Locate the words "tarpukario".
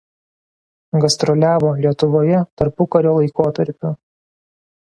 2.63-3.15